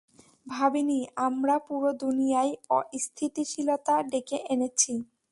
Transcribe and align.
ভাবিনি, 0.47 0.99
আমরা 1.17 1.55
পুরো 1.67 1.89
দুনিয়ায় 2.01 2.53
অস্থিতিশীলতা 2.79 3.95
ডেকে 4.11 4.37
এনেছি। 4.53 4.93